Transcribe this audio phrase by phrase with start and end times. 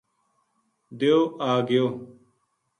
[0.99, 1.85] دیو آ گیو